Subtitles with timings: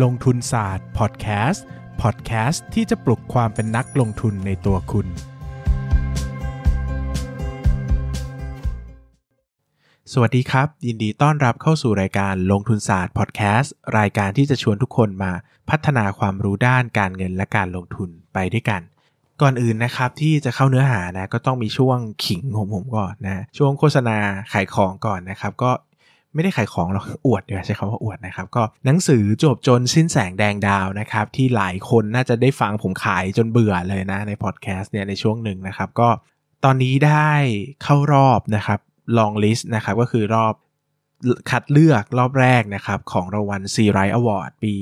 [0.00, 1.64] ลงทุนศาสตร์พอดแคสต์
[2.02, 5.06] พอดแคสต์ที่จะปลุกความเป็นนักลงทุนในตัวคุณ
[10.12, 15.32] สวัสดีครับ ยินดีต้อนรับเข้าสู่รายการลงทุนศาสตร์พอดแคสต์รายการที่จะชวนทุกคนมา
[15.70, 18.80] พัฒนาความรู้ด้านการเงินและการลงทุนไปด้วยกัน
[19.42, 24.18] ก่อนอื่นนะครับที่จะเข้าเนื้อหานะก็ต้องมีช่วงขิงของผมก่อนนะช่วงโฆษณา
[24.52, 25.70] ขายของก่อนนะครับ ก็
[26.34, 36.08] ไม่ได้ขายของหรอกอวดเดี๋ยวใช้คำว่าอวดนะครับ ก็หนังสือจบจนสิ้นแสงแดงดาวนะครับ ที่หลายคนน่าจะได้ฟังผมขายจนเบื่อเลยนะในพอดแคสต์เนี่ยในช่วงหนึ่งนะครับ ก็
[36.64, 37.32] ตอนนี้ได้
[37.82, 38.80] เข้ารอบนะครับ
[39.18, 40.54] longlist นะครับก็คือรอบ
[41.50, 44.74] คัดเลือกรอบแรกนะครับ ของรางวัลซีไรต์ award ปี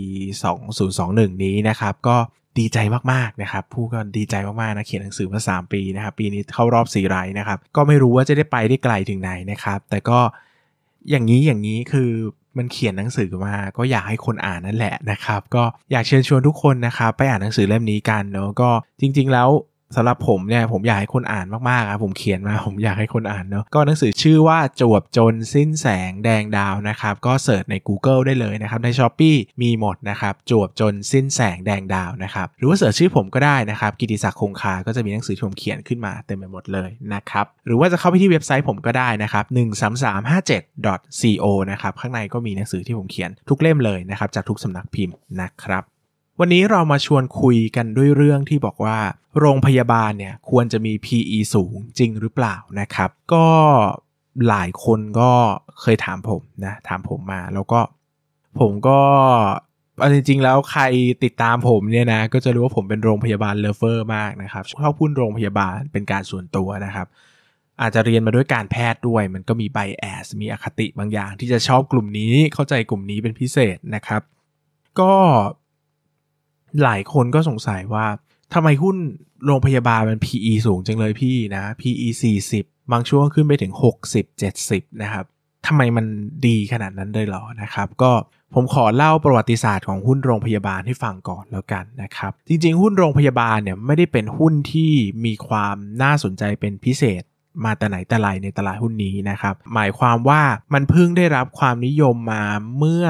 [0.69, 2.17] 2021 นี้นะครับ ก็
[2.59, 2.79] ดีใจ
[3.13, 10.21] มากๆนะครับ ผู้ก็ดีใจมากๆนะเขียนหนังสือมา 3 ปีนะครับ ปีนี้เข้ารอบซีไรต์นะครับ ก็ไม่รู้ว่าจะได้ไปได้ไกลถึงไหนนะครับ แต่ก็
[11.11, 12.11] อย่างนี้อย่างนี้คือ
[12.59, 18.71] มันเขียนหนังสือมาก็อยากให้คนอ่านนั่นแหละนะครับ ก็อยากเชิญชวนทุกคนนะครับ ไปอ่านหนังสือเล่มนี้กันเนาะก็
[19.01, 19.49] จริง ๆ แล้ว
[19.97, 39.45] สำหรับผมเนี่ยผมอยากให้คนอ่านมากๆครับผมเขียนมาผมอยากให้คนอ่านเนาะก็หนังสือชื่อว่าจวบจนสิ้นแสงแดงดาวนะครับก็เสิร์ชใน Google ได้เลยนะครับใน s h อ p e e มีหมดนะครับจวบจนสิ้นแสงแดงดาวนะครับหรือว่าเสิร์ชชื่อผมก็ได้นะครับกิติศักดิ์คงคา ก็จะมีหนังสือที่ผมเขียนขึ้นมาเต็มไปหมดเลยนะครับหรือว่าจะเข้าไปที่เว็บไซต์ผมก็ได้นะครับ
[40.13, 45.85] 13357 co นะครับข้างในก็มีหนังสือที่ผมเขียนทุกเล่มเลยนะครับจากทุกสำนักพิมพ์นะครับ
[46.43, 48.99] วันนี้เรามาชวนคุยกันด้วยเรื่องที่บอกว่า
[49.41, 53.47] โรงพยาบาลเนี่ยควรจะมี PE สูงจริงหรือเปล่านะครับ ก็
[54.49, 55.31] หลายคนก็
[55.81, 57.81] เคยถามผมนะถามผมมาแล้วก็
[58.61, 59.01] ผมก็
[59.99, 60.83] เอาจริงๆแล้วใคร
[61.25, 67.07] ติดตามผมเนี่ยนะก็จะรู้ว่าผมเป็นโรงพยาบาลเลเวอร์มากนะครับชอบพูดโรงพยาบาลเป็นการส่วนตัวนะครับ
[67.81, 74.23] อาจจะเรียนมาด้วยการแพทย์ด้วย มันก็มีไบแอสมีอคติบางอย่าง ที่จะชอบกลุ่มนี้เข้าใจกลุ่มนี้เป็นพิเศษนะครับ
[75.01, 75.13] ก็
[76.85, 78.07] หลายคนก็สงสัยว่า
[78.55, 78.97] ทำไมหุ้น
[79.47, 82.09] โรงพยาบาลมัน PE สูงจังเลยพี่นะ PE
[82.51, 83.73] 40 บางช่วงขึ้นไปถึง
[84.13, 85.25] 60 70 นะครับ
[85.67, 86.07] ทำไมมัน
[86.47, 88.13] ดีขนาดนั้นเลยหรอนะครับ ก็
[88.55, 94.93] ผมขอเล่าประวัติศาสตร์ของหุ้นโรงพยาบาลให้ฟังก่อนแล้วกันนะครับ จริงๆ หุ้นโรงพยาบาลเนี่ยไม่ได้เป็นหุ้นที่
[95.25, 97.23] มีความน่าสนใจเป็นพิเศษ
[97.65, 100.43] มาแต่ไหนแต่ไรในตลาดหุ้นนี้นะครับ หมายความว่า
[100.75, 102.45] มันเพิ่งได้รับความนิยมมา
[102.79, 103.07] เมื่อ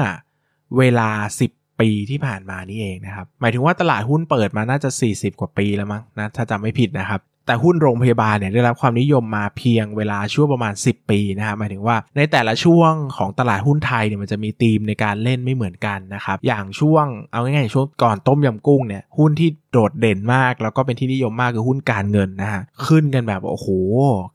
[0.77, 1.09] เวลา
[1.43, 23.67] 10 ปีที่ผ่านมานี่เองนะครับ หมายถึงว่าตลาดหุ้นเปิดมาน่าจะ 40 กว่าปีแล้วมั้งนะ ถ้าจำไม่ผิดนะครับ แต่หุ้นโรงพยาบาลเนี่ยได้รับความนิยมมาเพียงเวลาช่วงประมาณ 10 ปีนะครับ หมายถึงว่าในแต่ละช่วงของตลาดหุ้นไทยเนี่ยมันจะมีธีมในการเล่นไม่เหมือนกันนะครับ อย่างช่วงเอาง่ายๆช่วงก่อนต้มยำกุ้งเนี่ยหุ้นที่โดดเด่นมาก แล้วก็เป็นที่นิยมมากคือหุ้นการเงินนะฮะขึ้นกันแบบโอ้โห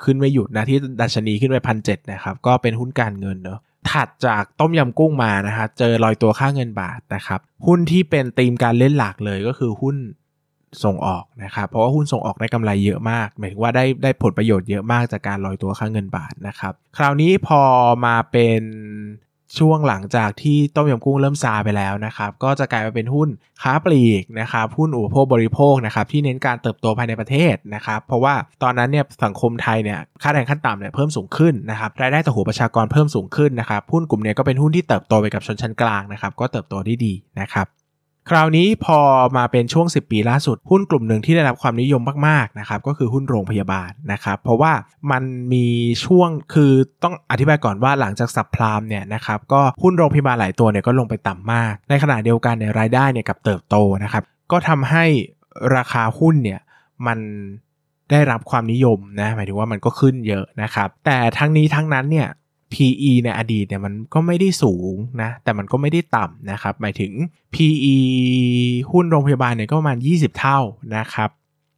[0.04, 3.58] ขึ้นไม่หยุดนะที่ดัชนีขึ้นไปพันเนะครับก็เป็นหุ้นการเงินเนอะ
[3.92, 9.97] ถัดจากต้มยำกุ้งมานะฮะเจอลอยตัวค่าเงินบาทนะครับ หุ้นที่เป็นธีมการเล่นหลักเลยก็คือหุ้น
[10.84, 17.62] ส่งออกนะครับเพราะว่าหุ้นส่งออกได้กำไรเยอะมาก หมายถึงว่าได้ได้ผลประโยชน์เยอะมากจากการลอยตัวค่าเงินบาทนะครับ คราวนี้พอ
[18.06, 18.62] มาเป็น
[19.58, 23.28] ช่วงหลังจากที่ต้มยำกุ้งเริ่มซาไปแล้วนะครับ ก็จะกลายมาเป็นหุ้น
[23.62, 37.66] ค้าปลีกนะครับหุ้นอุปโภคบริโภคนะครับที่เน้นการเติบโตภายในประเทศนะครับ เพราะว่าตอนนั้นเนี่ยสังคมไทยเนี่ยค่าแรงขั้นต่ำเนี่ยเพิ่มสูงขึ้นนะครับรายได้ต่อหัวประชากรเพิ่มสูงขึ้นนะครับหุ้นกลุ่มนี้ก็เป็นหุ้นที่เติบโตไปกับชนชั้นกลางนะครับ ก็เติบโตได้ดีนะครับ
[38.31, 38.98] คราวนี้พอ
[39.37, 44.72] มาเป็นช่วง 10 ปีล่าสุด หุ้นกลุ่มหนึ่งที่ได้รับความนิยมมากๆนะครับก็คือหุ้นโรงพยาบาลนะครับเพราะว่า
[45.10, 45.22] มัน
[45.53, 45.66] มี
[46.04, 46.72] ช่วงคือ
[47.03, 54.22] ต้องอธิบายก่อนว่าหลังจากสับพลามเนี่ยนะครับก็หุ้นโรงพยาบาลหลายตัวเนี่ยก็ลงไปต่ำมาก ในขณะเดียวกันเนี่ยรายได้เนี่ยกับเติบโตนะครับ
[54.53, 55.04] ก็ทำให้
[55.76, 56.60] ราคาหุ้นเนี่ย
[57.06, 57.19] มัน
[58.10, 62.28] ได้รับความนิยมนะหมายถึงว่ามันก็ขึ้นเยอะนะครับแต่ทั้งนี้ทั้งนั้นเนี่ย
[62.72, 67.12] PE ในอดีตเนี่ยมันก็ไม่ได้สูงนะแต่มันก็ไม่ได้ต่ำนะครับ หมายถึง
[67.54, 67.97] PE
[68.93, 70.59] หุ้นโรงพยาบาลเนี่ยก็ประมาณ 20 เท่า
[70.97, 71.31] นะครับ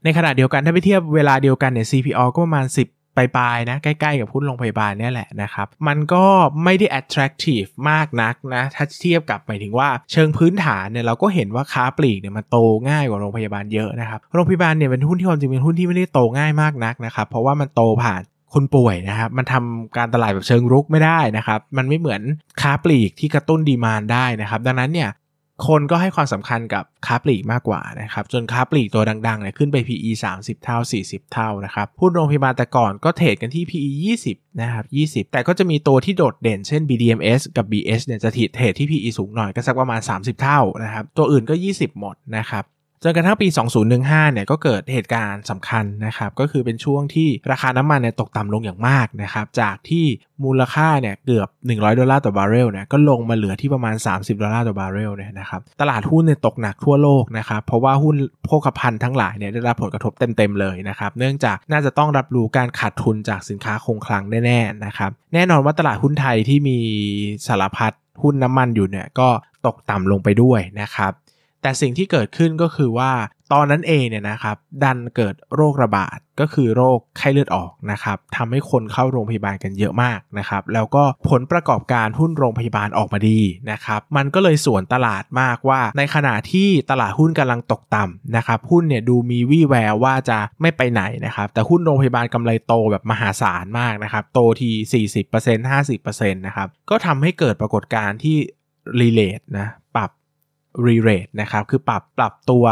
[0.05, 6.25] ในขณะเดียวกันถ้าไปเทียบเวลาเดียวกันเนี่ย CPO ก็ประมาณ 10ปลายๆนะใกล้ๆกับหุ้นโรงพยาบาลเนี่ยแหละนะครับ มันก็
[6.65, 12.57] ไม่ได้ attractive มากนักนะถ้าเทียบกับหมายถึงว่าเชิงพื้นฐานเนี่ยเราก็เห็นว่าค้าปลีกเนี่ยมันโต
[12.89, 18.23] ง่ายกว่าโรงพยาบาลเยอะนะครับโรงพยาบาลเนี่ยเป็นหุ้นที่ความจริงเป็นหุ้นที่ไม่ได้โตง่ายมากนักนะครับเพราะว่ามันโตผ่าน
[18.55, 22.21] คนป่วยนะครับมันทำการตลาดแบบเชิงรุกไม่ได้นะครับ มันไม่เหมือน
[22.61, 25.11] ค้าปลีกที่กระตุ้นดีมานได้นะครับ ดังนั้นเนี่ย
[25.69, 33.91] คนก็ให้ความสำคัญกับค้าปลีกมากกว่านะครับ จนค้าปลีกตัวดังๆเนี่ยขึ้นไป PE 30 เท่า 40 เท่านะครับหุ้นโรงพยาบาลแต่ก่อนก็เทรดกันที่ PE
[34.27, 34.85] 20 นะครับ
[35.27, 42.65] 20 แต่ก็จะมีตัวที่โดดเด่นเช่น BDMS กับ BH เนี่ยจะเทรดที่ PE สูงหน่อยก็สักประมาณ 30 เท่านะครับ ตัวอื่นก็ 20 หมดนะครับ
[43.03, 43.49] จนกระทั่งปี
[43.91, 50.07] 2015 เนี่ยก็เกิดเหตุการณ์สำคัญนะครับ ก็คือเป็นช่วงที่ราคาน้ำมันเนี่ยตกต่ำลงอย่างมากนะครับ จากที่
[50.45, 66.79] มูลค่าเนี่ยเกือบ 100 ดอลลาร์ต่อบาร์เรลเนี่ยก็ลงมาเหลือที่ประมาณ 30 ดอลลาร์ต่อบาร์เรลเนี่ยนะครับ ตลาดหุ้นเนี่ยตกหนักทั่วโลกนะครับ เพราะว่าหุ้นโภคภัณฑ์ทั้งหลายเนี่ยได้รับผลกระทบเต็มๆเลยนะครับ เนื่องจากน่าจะต้องรับรู้การขาดทุนจากสินค้าคงคลังแน่ๆนะครับ แน่นอนว่าตลาดหุ้นไทยที่มี
[67.47, 67.93] สารพัด
[68.23, 69.29] หุ้นน้ำมันอยู่เนี่ยก็
[69.67, 71.13] ตกต่ำลงไปด้วยนะครับ
[71.63, 73.13] แต่สิ่งที่เกิดขึ้นก็คือว่า
[73.53, 83.41] ตอนนั้นเองเนี่ยนะครับดันเกิดโรคระบาดก็คือโรคไข้เลือดออกนะครับทำให้คนเข้าโรงพยาบาลกันเยอะมากนะครับแล้วก็ผลประกอบการหุ้นโรงพยาบาลออกมาดี
[83.71, 94.71] นะครับมันก็เลยส่วนตลาดมากว่า ในขณะที่ตลาดหุ้นกำลังตกต่ำนะครับหุ้นเนี่ยดูมีวี่แววว่าจะไม่ไปไหนนะครับแต่หุ้นโรงพยาบาลกำไรโตแบบมหาศาลมากนะครับโตที
[95.25, 98.37] 40% 50%นะครับก็ทำให้เกิดปรากฏการณ์ที่
[99.01, 99.69] รีเลทนะ
[100.79, 102.65] รับ re rate นะครับคือปรับปรับตัว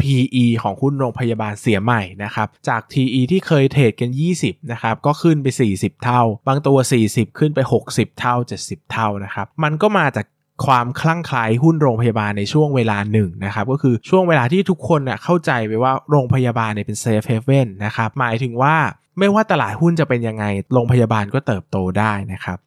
[0.00, 4.10] PE ของหุ้นโรงพยาบาลเสียใหม่นะครับจาก TE ที่เคยเทรดกัน
[4.40, 5.46] 20นะครับก็ขึ้นไป
[5.76, 6.78] 40 เท่า บางตัว
[7.08, 7.60] 40 ขึ้นไป
[7.90, 8.34] 60 เท่า
[8.64, 10.26] 70 เท่านะครับมันก็มาจาก
[10.66, 18.74] ความคลั่งไคล้หุ้นโรงพยาบาลในช่วงเวลาหนึ่งนะครับก็คือช่วงเวลาที่ทุกคนน่ะเข้าใจไปว่าโรงพยาบาลเนี่ยเป็นเซฟเฮเว่นนะครับหมายถึงว่า
[19.18, 22.58] ไม่ว่าตลาดหุ้นจะเป็นยังไง โรงพยาบาลก็เติบโตได้นะครับ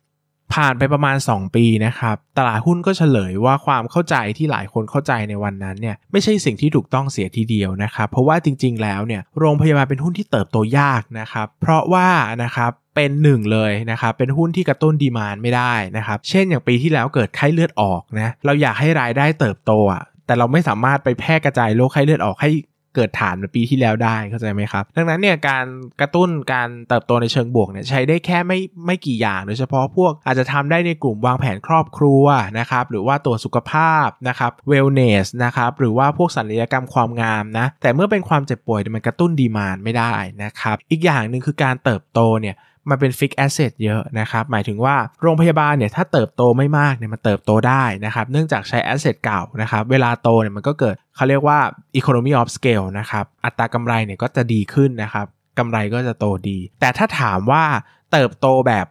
[0.53, 12.09] ผ่านไปประมาณ 2 ปีนะครับ ตลาดหุ้นก็เฉลยว่าความเข้าใจที่หลายคนเข้าใจในวันนั้นเนี่ยไม่ใช่สิ่งที่ถูกต้องเสียทีเดียวนะครับ เพราะว่าจริง ๆ แล้วเนี่ยโรงพยาบาลเป็นหุ้นที่เติบโตยากนะครับ เพราะว่า
[12.43, 22.49] นะครับเป็นหนึ่งเลยนะครับ เป็นหุ้นที่กระตุ้นดีมานไม่ได้นะครับ เช่นอย่างปีที่แล้วเกิดไข้เลือดออกนะ เราอยากให้รายได้เติบโตอะแต่เราไม่สามารถไปแพร่กระจายโรคไข้เลือดออกให้
[22.97, 25.65] เกิดฐานในปีที่แล้วได้เข้าใจไหมครับ ดังนั้นเนี่ยการ
[26.01, 32.23] กระตุ้นการเติบโตในเชิงบวกเนี่ยใช้ได้แค่ไม่ไม่กี่อย่าง โดยเฉพาะพวกอาจจะทำได้ในกลุ่มวางแผนครอบครัว
[32.59, 42.55] นะครับหรือว่าตัวสุขภาพนะครับเวลเนสนะครับหรือว่าพวกศัลยกรรมความงามนะแต่เมื่อเป็นความเจ็บป่วยมันกระตุ้นดีมานไม่ได้นะครับอีกอย่างหนึ่งคือการเติบโตเนี่ย
[42.89, 51.59] มันเป็น fixed asset เยอะนะครับ หมายถึงว่าโรงพยาบาลเนี่ยถ้าเติบโตไม่มากเนี่ยมันเติบโตได้นะครับ เนื่องจากใช้ asset เก่านะครับ เวลาโตเนี่ยมันก็เกิดเขาเรียกว่า
[51.99, 55.25] economy of scale นะครับ อัตรากำไรเนี่ยก็จะดีขึ้นนะครับ
[55.59, 57.63] กำไรก็จะโตดี แต่ถ้าถามว่า
[58.11, 58.85] เติบโตแบบ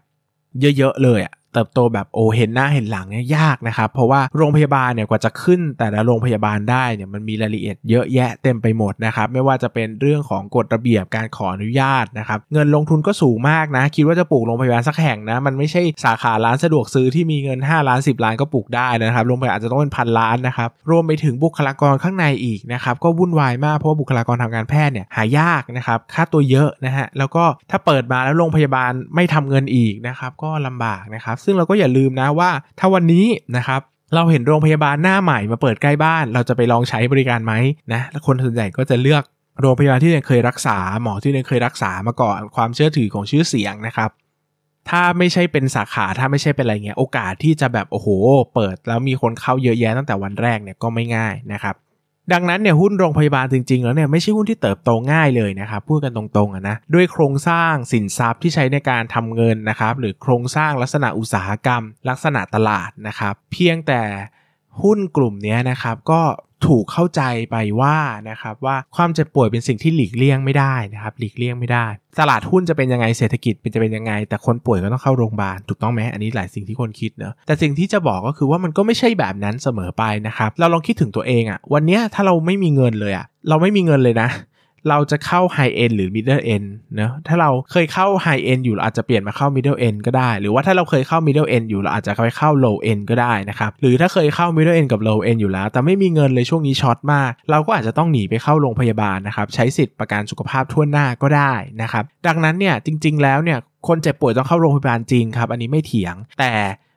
[0.60, 33.26] เยอะๆเลยอะ เติบโตแบบโอเห็นหน้าเห็นหลังเนี่ยยากนะครับ เพราะว่าโรงพยาบาลเนี่ยกว่าจะขึ้นแต่ละโรงพยาบาลได้เนี่ยมันมีรายละเอียดเยอะแยะเต็มไปหมดนะครับไม่ว่าจะเป็นเรื่องของกฎระเบียบการขออนุญาตนะครับเงินลงทุนก็สูงมากนะ คิดว่าจะปลูกโรงพยาบาลสักแห่งนะมันไม่ใช่สาขาร้านสะดวกซื้อที่มีเงิน 5 ล้าน 10 ล้านก็ปลูกได้นะครับโรงพยาบาลอาจจะต้องเป็นพันล้านนะครับรวมไปถึงบุคลากรข้างในอีกนะครับก็วุ่นวายมากเพราะว่าบุคลากรทางการแพทย์เนี่ยหายากนะครับค่าตัวเยอะนะฮะแล้วก็ถ้าเปิดมาแล้วโรงพยาบาลไม่ทำเงินอีกนะครับก็ลำบากนะครับซึ่งเราก็อย่าลืมนะว่า ถ้าวันนี้
[33.56, 33.80] นะครับ
[34.14, 37.52] เราเห็นโรงพยาบาลหน้าใหม่มาเปิดใกล้บ้าน เราจะไปลองใช้บริการไหม
[37.92, 39.22] นะแล้วคนส่วนใหญ่ก็จะเลือก
[39.60, 44.10] โรงพยาบาลที่เคยรักษา หมอที่เคยรักษามาก่อนความเชื่อถือของชื่อเสียงนะครับ
[44.88, 48.08] ถ้าไม่ใช่เป็นสาขาถ้าไม่ใช่เป็นอะไรเงี้ยโอกาสที่จะแบบโอ้โห
[48.54, 51.74] เปิดแล้วมีคนเข้าเยอะแยะตั้งแต่วันแรกเนี่ยก็ไม่ง่ายนะครับ
[52.32, 64.02] ดังนั้นเนี่ยหุ้นโรงพยาบาลจริงๆ แล้วเนี่ยไม่ใช่หุ้นที่เติบโตง่ายเลยนะครับพูดกันตรงๆนะด้วยโครงสร้างสินทรัพย์ที่ใช้ในการทำเงินนะครับหรือโครงสร้างลักษณะอุตสาหกรรม ลักษณะตลาดนะครับเพียงแต่
[64.82, 66.20] หุ้นกลุ่มนี้นะครับก็
[66.68, 67.96] ถูกเข้าใจไปว่า
[68.30, 71.86] นะครับว่าความเจ็บป่วยเป็นสิ่งที่หลีกเลี่ยงไม่ได้นะครับหลีกเลี่ยงไม่ได้
[72.20, 84.28] ตลาดหุ้นจะเป็นยังไงเศรษฐกิจเป็นจะเป็นยังไง แต่คนป่วยก็ต้องเข้าโรงพยาบาลถูกต้องไหมอันนี้หลายสิ่งที่คนคิดเนอะแต่สิ่งที่จะบอกก็คือว่ามันก็ไม่ใช่แบบนั้นเสมอไปนะครับเราลองคิดถึงตัวเองอะวันนี้ถ้าเราไม่มีเงินเลยอะเราไม่มีเงินเลยนะ
[84.88, 86.66] เราจะเข้า High End หรือ Middle End
[86.96, 94.76] เนะถ้าเราเคยเข้า High End อยู่เราอาจจะเปลี่ยนมาเข้า Middle End ก็ได้ หรือว่าถ้าเราเคยเข้า Middle End อยู่เราอาจจะไปเข้า Low End ก็ได้นะครับหรือถ้าเคยเข้า Middle
[94.80, 106.52] End กับ Low End อยู่แล้ว แต่ไม่มีเงินเลยช่วงนี้ช็อตมาก เราก็อาจจะต้องหนีไปเข้าโรงพยาบาลนะครับใช้สิทธิ์ประกันสุขภาพทั่วหน้าก็ได้นะครับดังนั้นเนี่ยจริง ๆ แล้วเนี่ยคนเจ็บป่วยต้องเข้าโรงพยาบาลจริงครับอันนี้ไม่เถียง แต่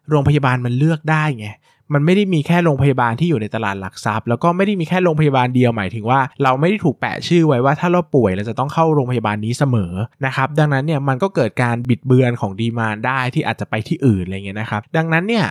[0.10, 1.48] โรงพยาบาลมันเลือกได้ไง
[1.93, 9.93] มันไม่ได้มีแค่โรงพยาบาลที่อยู่ในตลาดหลักทรัพย์ แล้วก็ไม่ได้มีแค่โรงพยาบาลเดียวหมายถึงว่า เราไม่ได้ถูกแปะชื่อไว้ว่าถ้าเราป่วยเราจะต้องเข้าโรงพยาบาลนี้เสมอ
[10.25, 15.46] นะครับดังนั้นเนี่ยมันก็เกิดการบิดเบือนของดีมานได้ที่อาจจะไปที่อื่นอะไรเงี้ยนะครับดังนั้นเนี่ย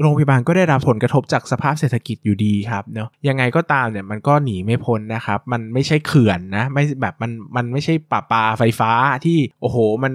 [0.00, 8.92] โรงพยาบาลก็ได้รับผลกระทบจากสภาพเศรษฐกิจอยู่ดีครับเนาะยังไงก็ตามเนี่ยมันก็หนีไม่พ้นนะครับ มันไม่ใช่เขื่อนนะไม่แบบมันมันไม่ใช่ปะปาไฟฟ้า
[9.24, 10.12] ที่โอ้โห มัน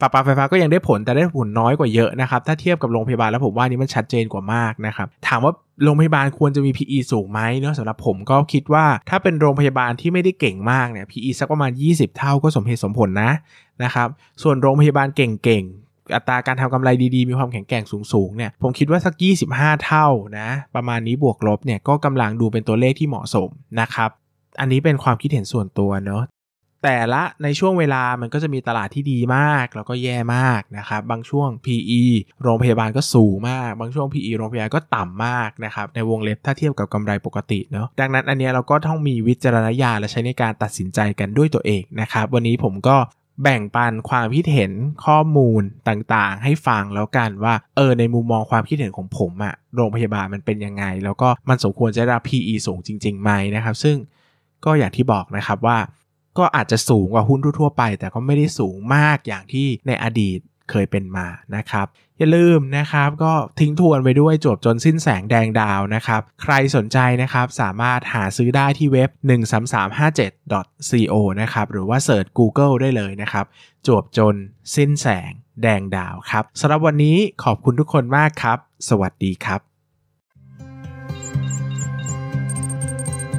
[0.00, 5.52] ปรับปาไฟฟ้าก็ยังได้ผลแต่ได้ผลน้อยกว่าเยอะนะครับ ถ้าเทียบกับโรงพยาบาลแล้วผมว่านี้มันชัดเจนกว่ามากนะครับ ถามว่า
[5.84, 13.30] โรงพยาบาลควรจะมี PE สูงไหมเนาะสำหรับผมก็คิดว่าถ้าเป็นโรงพยาบาลที่ไม่ได้เก่งมากเนี่ย PE สักประมาณ 20 เท่าก็สมเหตุสมผลนะ
[13.84, 14.08] นะครับ
[14.42, 19.14] ส่วนโรงพยาบาลเก่งๆอัตราการทำกำไรดีๆ มีความแข็งแกร่งสูงๆเนี่ยผมคิดว่าสัก
[19.50, 20.06] 25 เท่า
[20.38, 23.48] นะประมาณนี้บวกลบเนี่ยก็กำลังดูเป็นตัวเลขที่เหมาะสม
[23.80, 24.10] นะครับ
[24.60, 26.22] อันนี้เป็นความคิดเห็นส่วนตัวเนาะ
[26.82, 32.02] แต่ละในช่วงเวลามันก็จะมีตลาดที่ดีมากแล้วก็แย่มากนะครับ บางช่วง PE
[32.42, 42.96] โรงพยาบาลก็สูงมาก บางช่วง PE โรงพยาบาลก็ต่ำมากนะครับ ในวงเล็บถ้าเทียบกับกำไรปกติเนาะดังนั้นอันนี้เราก็ต้องมีวิจารณญาณและใช้ในการตัดสินใจกันด้วยตัวเองนะครับ วันนี้ผมก็
[43.42, 44.72] แบ่งปันความคิดเห็น
[45.06, 53.96] ข้อมูลต่างๆ ให้ฟังแล้วกันว่าเออในมุมมองความคิดเห็นของผมอะโรงพยาบาลมันเป็นยังไง แล้วก็มันสมควรจะรับ PE สูงจริงๆไหมนะครับ ซึ่ง
[54.64, 55.78] ก็อย่างที่บอกนะครับว่า
[56.38, 60.38] ก็อาจจะสูงกว่าหุ้นทั่วไป แต่ก็ไม่ได้สูงมากอย่างที่ในอดีต
[60.70, 61.26] เคยเป็นมา
[61.56, 61.86] นะครับ
[62.18, 69.10] อย่าลืมนะครับก็ทิ้งทวนไปด้วยจบจนสิ้นแสงแดงดาวนะครับ ใครสนใจนะครับสามารถหาซื้อได้ที่เว็บ
[70.20, 73.44] 13357.co นะครับ หรือว่าเสิร์ช Google ได้เลยนะครับ
[73.86, 74.34] จวบจน
[74.76, 75.30] สิ้นแสง
[75.62, 79.77] แดงดาวครับสำหรับวันนี้ขอบคุณทุกคนมากครับ สวัสดีครับ